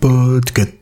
[0.00, 0.77] Podcast.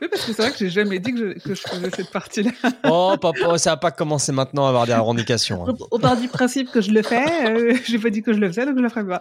[0.00, 2.10] Oui, parce que c'est vrai que j'ai jamais dit que je, que je faisais cette
[2.10, 2.50] partie-là.
[2.88, 5.68] Oh, papa, ça va pas commencer maintenant à avoir des revendications.
[5.68, 5.74] hein.
[5.90, 8.48] Au part du principe que je le fais, euh, j'ai pas dit que je le
[8.48, 9.20] faisais, donc je le ferai pas.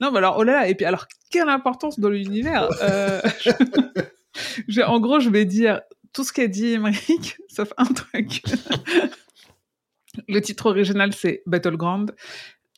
[0.00, 3.50] non, mais alors, oh là là, et puis alors, quelle importance dans l'univers euh, je-
[4.68, 5.80] je- En gros, je vais dire
[6.12, 8.42] tout ce qu'a dit Emmerich, sauf un truc.
[10.28, 12.14] le titre original, c'est Battleground.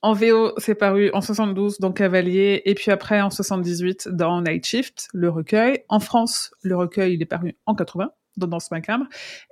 [0.03, 4.65] En VO, c'est paru en 72 dans Cavalier, et puis après en 78 dans Night
[4.65, 5.83] Shift, le recueil.
[5.89, 9.07] En France, le recueil, il est paru en 80 dans Danse Macabre.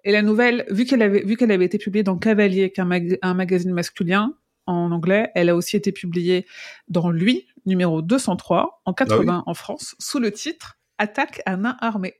[0.04, 2.84] Et la nouvelle, vu qu'elle avait, vu qu'elle avait été publiée dans Cavalier, qui est
[2.84, 4.34] un, mag- un magazine masculin
[4.66, 6.46] en anglais, elle a aussi été publiée
[6.86, 12.14] dans Lui, numéro 203, en 80 en France, sous le titre Attaque à main armée.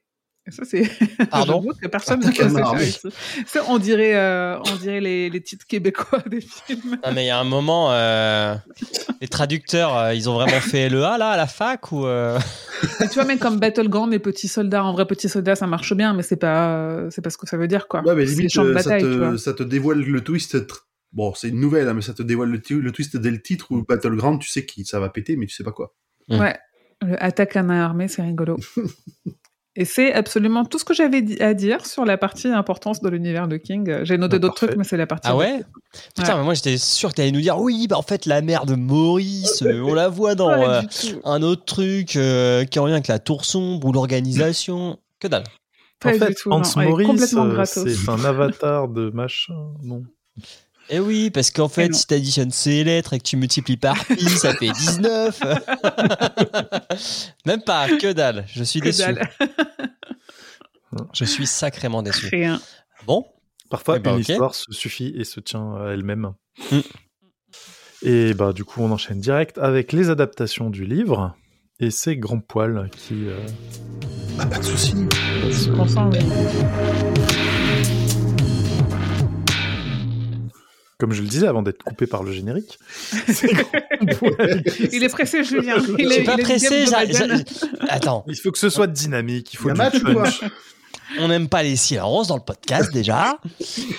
[0.48, 0.88] Ça, c'est.
[1.30, 1.64] Pardon?
[1.80, 3.08] que personne ne connaissait ça.
[3.46, 6.98] Ça, on dirait, euh, on dirait les, les titres québécois des films.
[7.04, 8.54] Non, mais il y a un moment, euh,
[9.20, 12.38] les traducteurs, euh, ils ont vraiment fait LEA là à la fac ou euh,
[13.00, 15.94] Mais tu vois, même comme Battleground et Petit Soldat, en vrai, Petit Soldat, ça marche
[15.94, 18.02] bien, mais c'est pas, euh, c'est pas ce que ça veut dire, quoi.
[18.02, 20.56] Ouais, mais limite, ça, bataille, te, ça te dévoile le twist.
[21.12, 23.72] Bon, c'est une nouvelle, hein, mais ça te dévoile le, le twist dès le titre
[23.72, 25.94] ou Battleground, tu sais qui ça va péter, mais tu sais pas quoi.
[26.28, 26.40] Mm.
[26.40, 26.56] Ouais,
[27.02, 28.56] le attaque à main armée, c'est rigolo.
[29.76, 33.46] Et c'est absolument tout ce que j'avais à dire sur la partie importance de l'univers
[33.46, 34.04] de King.
[34.04, 34.66] J'ai noté Ah, d'autres parfait.
[34.68, 35.28] trucs, mais c'est la partie.
[35.28, 35.62] Ah ouais?
[36.16, 36.38] Putain, Ouais.
[36.38, 38.74] mais moi j'étais sûr que t'allais nous dire oui, bah en fait la mère de
[38.74, 40.80] Maurice, euh, on la voit dans euh,
[41.24, 44.98] un autre truc euh, qui en lien avec la tour sombre ou l'organisation.
[45.20, 45.44] Que dalle.
[46.00, 46.82] Pas en fait, tout, Hans non.
[46.82, 49.54] Maurice, euh, c'est un avatar de machin.
[49.82, 50.02] Non?
[50.88, 54.28] Eh oui, parce qu'en fait, si t'additionnes ces lettres et que tu multiplies par pi,
[54.28, 55.40] ça fait 19.
[57.46, 58.44] Même pas, que dalle.
[58.48, 59.02] Je suis Que déçu.
[59.02, 59.28] dalle.
[61.12, 62.28] Je suis sacrément déçu.
[62.28, 62.60] Rien.
[63.06, 63.26] Bon,
[63.68, 66.32] Parfois, Eh ben, une histoire se suffit et se tient à elle-même.
[66.70, 66.78] Mm.
[68.02, 71.34] Et bah, du coup, on enchaîne direct avec les adaptations du livre.
[71.80, 73.26] Et c'est Grand Poil qui.
[73.26, 73.38] euh,
[74.38, 74.94] Ah, pas de soucis.
[75.50, 76.18] Je comprends, oui.
[80.98, 82.78] Comme je le disais avant d'être coupé par le générique,
[84.92, 85.76] Il est pressé, Julien.
[85.98, 86.84] Il je est, suis pas il est pressé.
[87.88, 90.40] Attends, Il faut que ce soit dynamique, il Il faut y a du match punch.
[91.18, 93.38] on n'aime pas les silences dans le podcast déjà.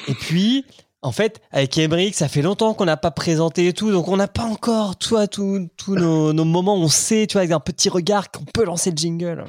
[0.07, 0.65] Et puis,
[1.01, 4.17] en fait, avec Emmerich, ça fait longtemps qu'on n'a pas présenté et tout, donc on
[4.17, 7.51] n'a pas encore, toi, tous tous nos, nos moments, où on sait, tu vois, avec
[7.51, 9.45] un petit regard qu'on peut lancer le jingle.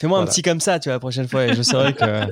[0.00, 2.26] Fais-moi un petit comme ça, tu vois, la prochaine fois, et je saurai que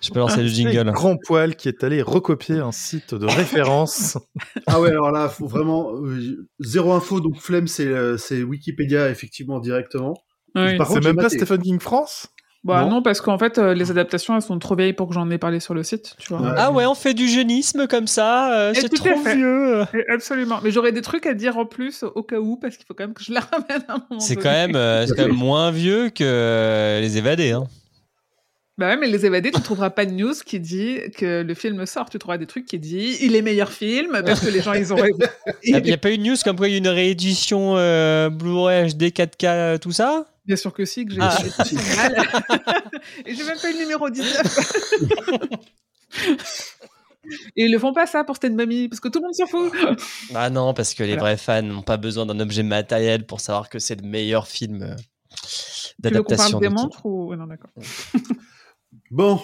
[0.00, 0.90] je peux lancer le jingle.
[0.92, 4.18] Grand Poil qui est allé recopier un site de référence.
[4.66, 9.08] Ah ouais, alors là, faut vraiment euh, zéro info, donc flemme, c'est euh, c'est Wikipédia
[9.08, 10.14] effectivement directement.
[10.54, 10.76] Oui.
[10.76, 11.28] Par c'est contre, même pas.
[11.30, 12.28] Stephen King France?
[12.64, 12.90] Bah Non.
[12.90, 15.38] non, parce qu'en fait, euh, les adaptations, elles sont trop vieilles pour que j'en ai
[15.38, 16.54] parlé sur le site, tu vois.
[16.56, 19.36] Ah ouais, on fait du jeunisme comme ça, euh, c'est trop fait.
[19.36, 19.82] vieux.
[19.94, 20.58] Et Absolument.
[20.64, 23.04] Mais j'aurais des trucs à dire en plus au cas où, parce qu'il faut quand
[23.04, 25.70] même que je la ramène à un moment C'est quand, même, euh, quand même moins
[25.70, 27.52] vieux que euh, les évadés.
[27.52, 27.64] Hein.
[28.78, 31.84] Bah ouais, mais les évadés, tu trouveras pas de news qui dit que le film
[31.84, 32.08] sort.
[32.10, 34.94] Tu trouveras des trucs qui dit il est meilleur film parce que les gens ils
[34.94, 34.96] ont.
[35.64, 38.30] Il n'y a pas eu de news comme quoi il y a une réédition euh,
[38.30, 40.26] Blu-ray HD 4K, euh, tout ça?
[40.46, 41.36] Bien sûr que si, que j'ai Ah.
[43.26, 45.48] Et j'ai même pas eu le numéro 19.
[47.56, 49.46] Et ils le font pas ça pour Stan Mamie, parce que tout le monde s'en
[49.46, 49.72] fout.
[50.34, 51.34] Ah non, parce que les Voilà.
[51.34, 54.82] vrais fans n'ont pas besoin d'un objet matériel pour savoir que c'est le meilleur film
[54.82, 56.50] euh, Tu veux qu'on d'adaptation.
[56.60, 57.34] parle des montres ou...
[57.36, 57.70] Non, d'accord.
[59.10, 59.40] Bon,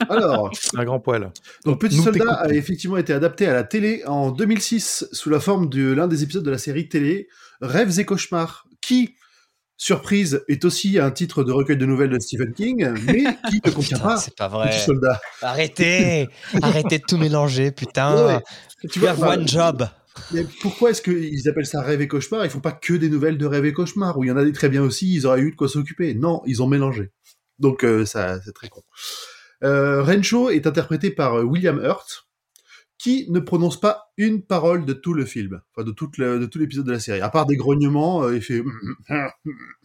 [0.08, 1.30] alors, Un Grand Poil.
[1.64, 5.40] donc Petit Nous Soldat a effectivement été adapté à la télé en 2006 sous la
[5.40, 7.28] forme de l'un des épisodes de la série télé
[7.60, 9.16] Rêves et cauchemars, qui,
[9.76, 13.70] surprise, est aussi un titre de recueil de nouvelles de Stephen King, mais qui ne
[13.72, 14.70] contient Putain, pas c'est pas vrai.
[14.70, 15.20] Petit Soldat.
[15.42, 16.28] Arrêtez
[16.62, 18.40] Arrêtez de tout mélanger, putain Ouais.
[18.90, 19.86] Tu enfin, one job
[20.32, 23.36] Mais pourquoi est-ce qu'ils appellent ça rêve et cauchemar Ils font pas que des nouvelles
[23.36, 25.40] de rêve et cauchemar, où il y en a des très bien aussi, ils auraient
[25.40, 26.14] eu de quoi s'occuper.
[26.14, 27.10] Non, ils ont mélangé.
[27.60, 28.82] Donc euh, ça, c'est très con.
[29.62, 32.26] Euh, Rencho est interprété par euh, William Hurt,
[32.98, 36.58] qui ne prononce pas une parole de tout le film, enfin de, toute de tout
[36.58, 38.62] l'épisode de la série, à part des grognements, il fait.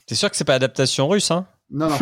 [0.07, 1.47] T'es sûr que c'est pas adaptation russe, hein?
[1.71, 1.97] Non, non.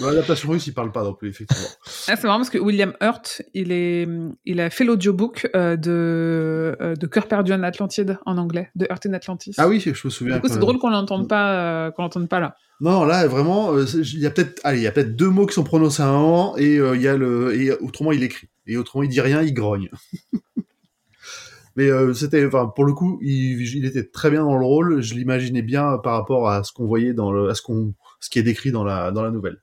[0.02, 1.68] L'adaptation russe, il parle pas non plus, effectivement.
[2.08, 4.08] Ah, c'est marrant parce que William Hurt, il, est,
[4.44, 8.86] il a fait l'audiobook euh, de, euh, de Cœur perdu en Atlantide en anglais, de
[8.90, 9.54] Hurt in Atlantis.
[9.56, 10.34] Ah oui, je me souviens.
[10.34, 12.56] Du coup, c'est drôle qu'on l'entende pas, euh, qu'on l'entende pas là.
[12.80, 15.46] Non, là, vraiment, euh, il y a peut-être, allez, il y a peut-être deux mots
[15.46, 18.48] qui sont prononcés à un moment et il y a le, et autrement il écrit
[18.66, 19.90] et autrement il dit rien, il grogne.
[21.76, 25.02] Mais euh, c'était, enfin, pour le coup, il, il était très bien dans le rôle.
[25.02, 27.94] Je l'imaginais bien par rapport à ce qu'on voyait dans le, à ce qu'on,
[28.24, 29.60] ce qui est décrit dans la, dans la nouvelle.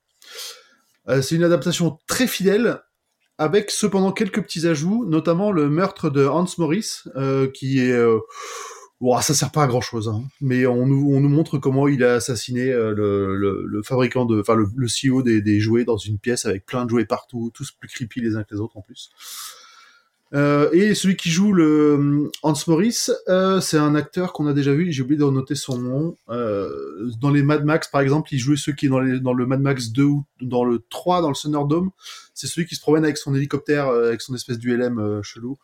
[1.10, 2.80] Euh, c'est une adaptation très fidèle,
[3.40, 8.19] avec cependant quelques petits ajouts, notamment le meurtre de Hans Morris, euh, qui est, euh,
[9.00, 12.04] Ouah, ça sert pas à grand chose, mais on nous, on nous montre comment il
[12.04, 15.86] a assassiné euh, le, le, le fabricant de, enfin le, le CEO des, des jouets
[15.86, 18.62] dans une pièce avec plein de jouets partout, tous plus creepy les uns que les
[18.62, 19.10] autres en plus.
[20.33, 24.54] Euh, et celui qui joue le euh, Hans Morris, euh, c'est un acteur qu'on a
[24.54, 26.18] déjà vu, j'ai oublié de noter son nom.
[26.30, 29.33] Euh, dans les Mad Max, par exemple, il jouait ceux qui est dans, les, dans
[29.33, 31.92] le Mad Max 2 ou dans le 3, dans le Thunderdome.
[32.33, 35.57] C'est celui qui se promène avec son hélicoptère, euh, avec son espèce d'ULM euh, chelou.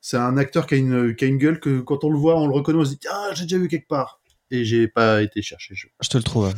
[0.00, 2.40] C'est un acteur qui a, une, qui a une gueule que quand on le voit,
[2.40, 4.20] on le reconnaît, on se dit Ah, j'ai déjà vu quelque part.
[4.50, 5.74] Et j'ai pas été chercher.
[5.74, 5.86] Je...
[6.00, 6.52] Je te le trouve.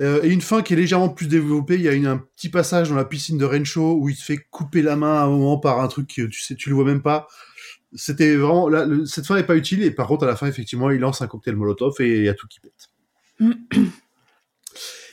[0.00, 1.76] Euh, et une fin qui est légèrement plus développée.
[1.76, 4.24] Il y a une, un petit passage dans la piscine de Rencho où il se
[4.24, 6.74] fait couper la main à un moment par un truc que tu sais, tu le
[6.74, 7.28] vois même pas.
[7.94, 9.82] C'était vraiment là, le- cette fin n'est pas utile.
[9.84, 12.28] Et par contre, à la fin, effectivement, il lance un cocktail Molotov et il y
[12.28, 12.90] a tout qui pète.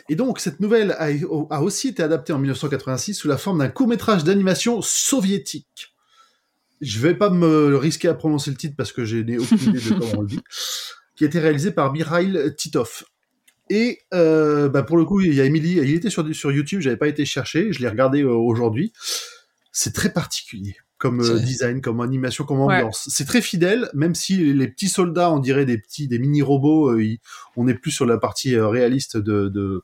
[0.10, 1.07] Et donc, cette nouvelle a,
[1.51, 5.94] a aussi été adaptée en 1986 sous la forme d'un court-métrage d'animation soviétique.
[6.81, 9.80] Je vais pas me risquer à prononcer le titre parce que je n'ai aucune idée
[9.80, 10.39] de comment on le dit.
[11.16, 13.04] Qui a été réalisé par Mikhail Titov.
[13.73, 16.81] Et euh, bah pour le coup, il y a Emily, il était sur, sur YouTube,
[16.81, 18.91] j'avais pas été chercher, je l'ai regardé euh, aujourd'hui.
[19.71, 22.75] C'est très particulier comme euh, design, comme animation, comme Ouais.
[22.75, 23.07] ambiance.
[23.09, 26.94] C'est très fidèle, même si les petits soldats, on dirait des petits, des mini robots.
[27.56, 29.83] on est plus sur la partie euh, réaliste de, de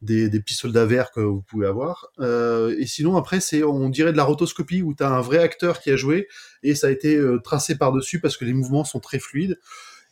[0.00, 2.08] des, des petits soldats verts que vous pouvez avoir.
[2.18, 5.38] Euh, et sinon, après, c'est on dirait de la rotoscopie où tu as un vrai
[5.38, 6.26] acteur qui a joué
[6.64, 9.60] et ça a été tracé par-dessus parce que les mouvements sont très fluides.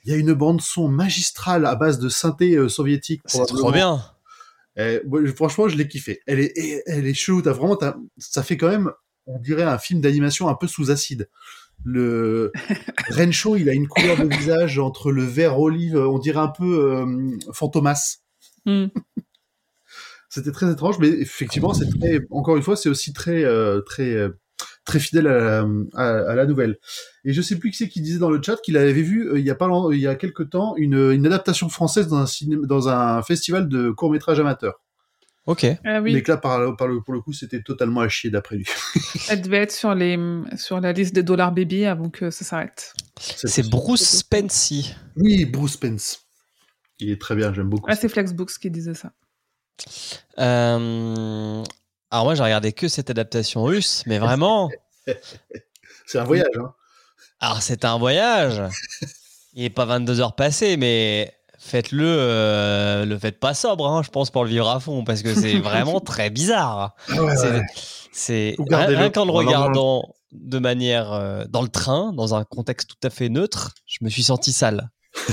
[0.05, 3.21] Il y a une bande son magistrale à base de synthé euh, soviétique.
[3.27, 4.03] C'est trop bien.
[5.37, 6.21] Franchement, je l'ai kiffé.
[6.27, 7.43] Elle est, elle est chelou.
[7.43, 8.91] T'as vraiment, t'as- ça fait quand même,
[9.27, 11.29] on dirait un film d'animation un peu sous acide.
[11.85, 12.53] Le
[13.11, 16.95] Rencho, il a une couleur de visage entre le vert olive, on dirait un peu
[16.95, 18.19] euh, Fantomas.
[18.67, 18.87] Hmm.
[20.29, 24.15] C'était très étrange, mais effectivement, c'est très, encore une fois, c'est aussi très, euh, très,
[24.15, 24.39] euh,
[24.85, 26.79] très fidèle à la, à, à la nouvelle.
[27.25, 29.39] Et je sais plus qui c'est qui disait dans le chat qu'il avait vu euh,
[29.39, 32.17] il y a pas long- il y a quelque temps une, une adaptation française dans
[32.17, 34.81] un cinéma, dans un festival de court métrage amateur.
[35.47, 35.65] Ok.
[35.85, 38.31] Ah oui, Mais que là, par, par le, pour le coup, c'était totalement à chier
[38.31, 38.67] d'après lui.
[39.31, 40.19] elle devait être sur, les,
[40.57, 42.93] sur la liste des dollars baby avant que ça s'arrête.
[43.19, 44.95] C'est Bruce Spency.
[45.17, 46.21] Oui, Bruce Spence.
[47.01, 47.87] Il est très bien, j'aime beaucoup.
[47.91, 49.13] Ah, c'est Flexbooks qui disait ça.
[50.39, 51.63] Euh,
[52.11, 54.71] Alors moi j'ai regardé que cette adaptation russe, mais vraiment,
[56.07, 56.73] C'est un voyage, hein.
[57.41, 58.61] alors c'est un voyage.
[59.55, 64.11] Il est pas 22 heures passées, mais faites-le, euh, le faites pas sobre, hein, je
[64.11, 66.95] pense, pour le vivre à fond, parce que c'est vraiment très bizarre.
[67.09, 67.37] Ah ouais,
[68.13, 68.87] C'est- ouais.
[68.87, 73.11] Rien, qu'en le regardant de manière euh, dans le train, dans un contexte tout à
[73.11, 74.91] fait neutre, je me suis senti sale.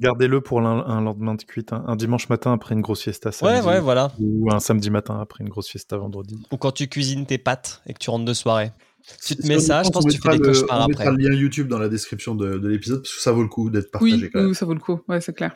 [0.00, 3.34] Gardez-le pour un lendemain de cuite, un, un dimanche matin après une grosse fiesta Ouais,
[3.34, 4.12] samedi, ouais, voilà.
[4.18, 6.36] ou un samedi matin après une grosse fiesta vendredi.
[6.50, 8.72] Ou quand tu cuisines tes pâtes et que tu rentres de soirée.
[9.24, 10.82] Tu te mets on ça, je pense, on que tu fais des le- cauchemars On
[10.82, 11.04] après.
[11.04, 13.48] mettra le lien YouTube dans la description de, de l'épisode parce que ça vaut le
[13.48, 14.48] coup d'être partagé Oui, quand même.
[14.48, 15.00] oui, ça vaut le coup.
[15.08, 15.54] Ouais, c'est clair.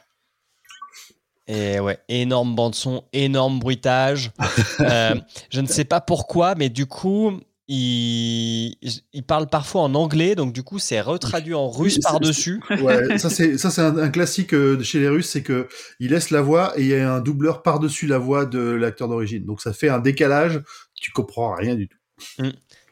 [1.49, 4.31] Et ouais, énorme bande son, énorme bruitage.
[4.81, 5.15] Euh,
[5.51, 7.39] je ne sais pas pourquoi, mais du coup,
[7.69, 8.77] il,
[9.13, 12.61] il parle parfois en anglais, donc du coup, c'est retraduit en russe par-dessus.
[12.81, 15.69] Ouais, ça c'est un, un classique euh, chez les Russes, c'est que
[16.01, 18.59] il laisse la voix et il y a un doubleur par dessus la voix de
[18.59, 19.45] l'acteur d'origine.
[19.45, 20.61] Donc ça fait un décalage,
[20.95, 21.99] tu comprends rien du tout.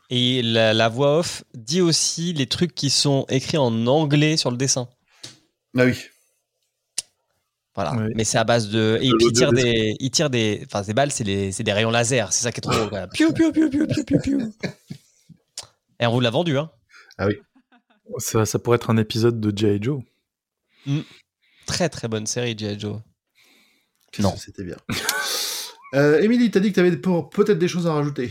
[0.08, 4.50] Et la, la voix off dit aussi les trucs qui sont écrits en anglais sur
[4.50, 4.88] le dessin.
[5.78, 5.94] Ah oui.
[7.74, 7.94] Voilà.
[8.14, 8.98] Mais c'est à base de.
[9.00, 10.62] Et De puis il tire des, il tire des.
[10.66, 12.32] Enfin, des balles, c'est des, c'est des rayons laser.
[12.32, 13.08] C'est ça qui est trop drôle.
[13.12, 14.52] piou, piou, piou, piou, piou, piou.
[16.00, 16.70] Et on vous l'a vendu, hein.
[18.18, 19.82] Ça, ça pourrait être un épisode de G.I.
[19.82, 20.02] Joe.
[21.66, 22.78] Très très bonne série, G.I.
[22.78, 23.00] Joe.
[24.18, 24.34] Non.
[24.36, 24.76] C'était bien.
[25.92, 28.30] Euh, Émilie, t'as dit que t'avais peut-être des choses à rajouter.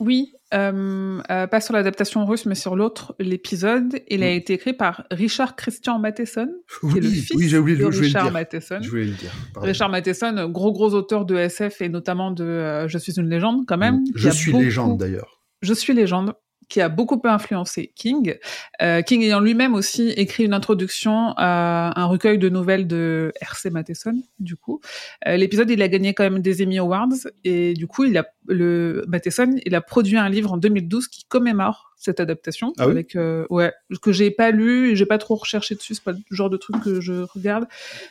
[0.00, 4.00] Oui, euh, euh, pas sur l'adaptation russe, mais sur l'autre, l'épisode.
[4.08, 4.36] Il a Mm.
[4.36, 6.48] été écrit par Richard Christian Matheson,
[6.80, 8.32] qui Oui, est le fils oui, j'ai oublié de Richard dire.
[8.32, 8.78] Matheson.
[8.82, 9.30] Je voulais le dire.
[9.52, 9.66] pardon.
[9.68, 13.64] Richard Matheson, gros gros auteur de SF et notamment de euh, Je suis une légende
[13.66, 14.02] quand même.
[14.04, 15.40] qui Je suis beaucoup- légende d'ailleurs.
[15.62, 16.34] Je suis légende,
[16.68, 18.36] qui a beaucoup influencé King.
[18.82, 23.70] Euh, King ayant lui-même aussi écrit une introduction à un recueil de nouvelles de R.C.
[23.70, 24.80] Matheson, du coup.
[25.26, 27.08] Euh, L'épisode, il a gagné quand même des Emmy Awards
[27.44, 31.24] et du coup, il a le Matheson, il a produit un livre en 2012 qui
[31.24, 35.18] commémore cette adaptation Ah oui avec euh, ouais que j'ai pas lu et j'ai pas
[35.18, 37.66] trop recherché dessus, c'est pas le genre de truc que je regarde.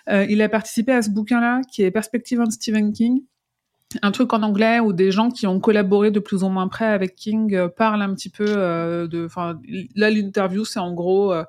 [0.10, 3.24] Euh, il a participé à ce bouquin-là qui est Perspective on Stephen King
[4.02, 6.86] un truc en anglais où des gens qui ont collaboré de plus ou moins près
[6.86, 9.26] avec King euh, parlent un petit peu euh, de.
[9.26, 9.60] Enfin,
[9.96, 11.44] là, l'interview, c'est en gros, euh,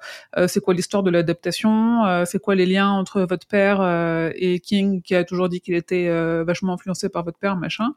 [0.46, 3.82] c'est quoi l'histoire de l'adaptation, c'est quoi les liens entre votre père
[4.34, 6.08] et King, qui a toujours dit qu'il était
[6.44, 7.92] vachement influencé par votre père, machin.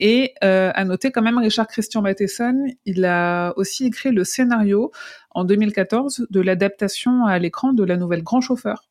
[0.00, 4.90] Et à noter quand même, Richard Christian Matheson, il a aussi écrit le scénario
[5.30, 8.88] en 2014 de l'adaptation à l'écran de la nouvelle Grand Chauffeur.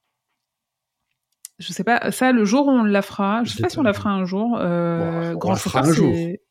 [1.60, 3.84] Je sais pas, ça, le jour où on la fera, je sais pas si on
[3.84, 4.58] la fera un jour.
[4.60, 6.14] Euh, Bon, on Grand la fera Chauffeur, un jour.
[6.16, 6.42] c'est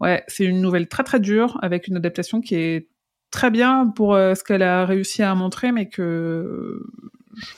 [0.00, 2.88] ouais, c'est une nouvelle très très dure avec une adaptation qui est
[3.30, 6.82] très bien pour euh, ce qu'elle a réussi à montrer, mais que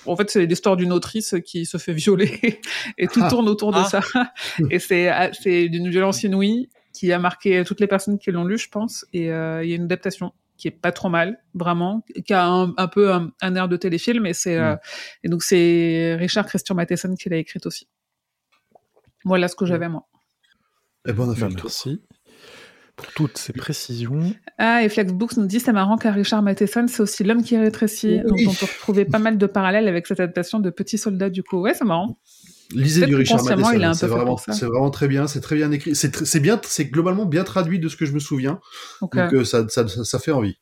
[0.04, 2.60] en fait c'est l'histoire d'une autrice qui se fait violer
[2.98, 3.30] et tout Ah.
[3.30, 3.84] tourne autour de Ah.
[3.84, 4.00] ça.
[4.70, 8.44] Et c'est ah, c'est d'une violence inouïe qui a marqué toutes les personnes qui l'ont
[8.44, 9.06] lu, je pense.
[9.14, 12.46] Et euh, il y a une adaptation qui est pas trop mal, vraiment, qui a
[12.46, 14.26] un, un peu un, un air de téléfilm.
[14.26, 14.76] Et c'est euh,
[15.24, 17.88] et donc c'est Richard Christian Matheson qui l'a écrite aussi.
[19.24, 20.06] Voilà ce que j'avais moi.
[21.08, 21.64] Eh ben, on a fait le tour.
[21.64, 22.00] merci
[22.94, 24.32] pour toutes ces précisions.
[24.58, 28.20] Ah, et Flexbooks nous dit, c'est marrant car Richard Matheson, c'est aussi l'homme qui rétrécit.
[28.24, 28.44] Oui.
[28.44, 31.42] Donc on peut retrouver pas mal de parallèles avec cette adaptation de Petits Soldats du
[31.42, 31.60] coup.
[31.60, 32.20] Ouais, c'est marrant.
[32.74, 33.94] Lisez du Richard Matheson.
[33.94, 35.26] C'est vraiment, très bien.
[35.26, 35.94] C'est très bien écrit.
[35.94, 38.60] C'est tr- c'est bien, c'est globalement bien traduit de ce que je me souviens.
[39.00, 40.56] Donc, Donc euh, ça, ça, ça, ça fait envie.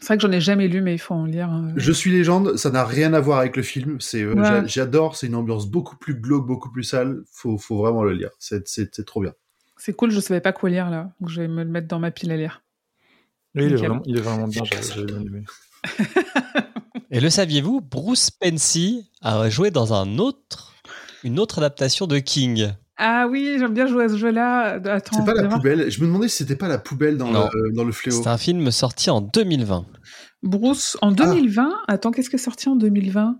[0.00, 1.50] c'est vrai que j'en ai jamais lu, mais il faut en lire.
[1.52, 1.72] euh.
[1.76, 4.00] Je suis légende, ça n'a rien à voir avec le film.
[4.00, 4.44] C'est, euh, Ouais.
[4.44, 5.16] j'a- j'adore.
[5.16, 7.22] C'est une ambiance beaucoup plus glauque, beaucoup plus sale.
[7.32, 8.30] Faut, faut vraiment le lire.
[8.38, 9.32] C'est, c'est, c'est trop bien.
[9.76, 11.10] C'est cool, je savais pas quoi lire là.
[11.20, 12.62] Donc je vais me le mettre dans ma pile à lire.
[13.56, 15.44] Oui, il, est vraiment, il est vraiment bien, j'ai j'ai bien aimé.
[17.10, 20.73] Et le saviez-vous, Bruce Pensy a joué dans un autre,
[21.24, 22.68] une autre adaptation de King.
[22.96, 24.78] Ah oui, j'aime bien jouer à ce jeu-là.
[24.84, 25.90] Attends, C'est pas la poubelle.
[25.90, 27.48] Je me demandais si c'était pas la poubelle dans, Non.
[27.52, 28.22] le, dans le fléau.
[28.22, 29.84] C'est un film sorti en 2020.
[30.44, 31.06] Bruce, Ah.
[31.06, 31.72] en 2020.
[31.88, 33.36] Attends, qu'est-ce qui est sorti en 2020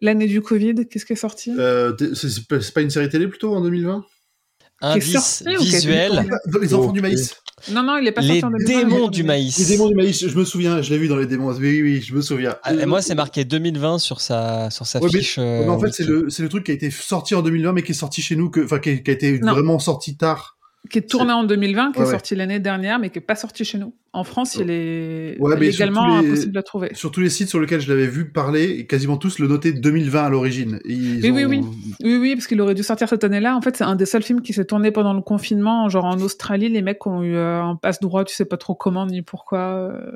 [0.00, 1.52] L'année du Covid, qu'est-ce qui est sorti?
[1.58, 4.04] Euh, c'est pas une série télé plutôt en 2020
[4.80, 7.34] Indice visuel, Dans Les enfants du maïs.
[7.72, 8.78] Non, non, il est pas les sorti en 2020.
[8.88, 9.58] démons du maïs.
[9.58, 11.50] Les démons du maïs, je me souviens, je l'ai vu dans les démons.
[11.54, 12.54] Oui, oui, oui, je me souviens.
[12.62, 15.38] Ah, et moi, c'est marqué 2020 sur sa, sur sa Ouais, fiche.
[15.38, 17.72] Euh, mais en fait, c'est le, c'est le truc qui a été sorti en 2020,
[17.72, 19.52] mais qui est sorti chez nous, que, enfin, qui, a- qui a été Non.
[19.52, 20.57] vraiment sorti tard.
[20.90, 22.12] Qui est tourné en 2020, qui Ouais, est ouais.
[22.12, 23.94] sorti l'année dernière, mais qui est pas sorti chez nous.
[24.12, 25.92] En France, il est Ouais, surtout
[26.22, 26.90] les- impossible à trouver.
[26.94, 30.24] Sur tous les sites sur lesquels je l'avais vu parler, quasiment tous le notaient 2020
[30.24, 30.80] à l'origine.
[30.86, 31.60] Oui, oui, oui.
[32.02, 33.54] Oui, oui, parce qu'il aurait dû sortir cette année-là.
[33.56, 35.88] En fait, c'est un des seuls films qui s'est tourné pendant le confinement.
[35.88, 38.74] Genre en Australie, les mecs ont eu euh, un passe droit, tu sais pas trop
[38.74, 39.58] comment ni pourquoi.
[39.92, 40.12] euh.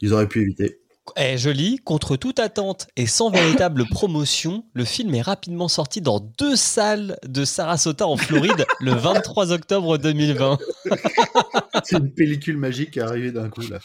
[0.00, 0.78] Ils auraient pu éviter.
[1.16, 6.00] Eh, je lis, contre toute attente et sans véritable promotion, le film est rapidement sorti
[6.00, 10.58] dans deux salles de Sarasota en Floride le 23 octobre 2020.
[11.84, 13.78] C'est une pellicule magique qui est arrivée d'un coup, là.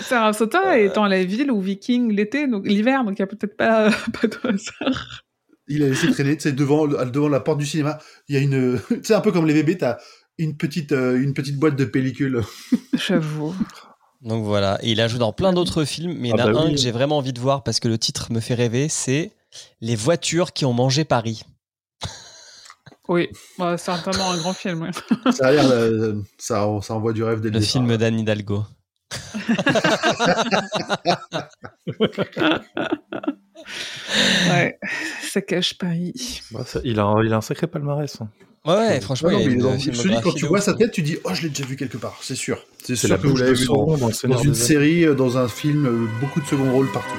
[0.00, 3.90] Sarasota étant la ville où Viking l'été, donc l'hiver, donc il y a peut-être pas,
[4.20, 5.22] pas de hasard.
[5.68, 7.98] Il a laissé traîner, tu sais, devant, devant la porte du cinéma.
[8.28, 9.98] Il y a une, tu sais, un peu comme les bébés, t'as
[10.38, 12.42] une petite, euh, une petite boîte de pellicules.
[12.94, 13.54] J'avoue.
[14.22, 16.44] Donc voilà, et il a joué dans plein d'autres films, mais il y en Ah
[16.48, 16.72] a bah un oui.
[16.74, 19.32] que j'ai vraiment envie de voir parce que le titre me fait rêver, c'est
[19.80, 21.42] Les voitures qui ont mangé Paris.
[23.08, 24.82] Oui, Ouais, c'est certainement un grand film.
[24.82, 24.90] ouais.
[25.32, 27.72] Ça a l'air, euh, ça, ça envoie du rêve dès le, Le départ.
[27.72, 28.64] film d'Anne Hidalgo.
[34.48, 34.78] Ouais,
[35.22, 36.40] ça cache Paris.
[36.50, 38.20] Bah, ça- il, a, un- il a un sacré palmarès.
[38.20, 38.28] hein.
[38.64, 41.18] Ouais, ouais, franchement, non, il mais dis, filmographie quand tu vois sa tête, tu dis,
[41.24, 42.64] oh, je l'ai déjà vu quelque part, c'est sûr.
[42.84, 46.06] C'est sûr la que vous l'avez vu dans, une série, euh, dans un film, euh,
[46.20, 47.18] beaucoup de second rôle partout.